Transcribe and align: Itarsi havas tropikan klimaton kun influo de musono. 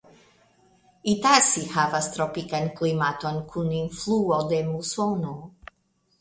Itarsi 1.11 1.65
havas 1.73 2.07
tropikan 2.15 2.65
klimaton 2.79 3.37
kun 3.53 3.69
influo 3.81 4.41
de 4.55 4.63
musono. 4.73 5.37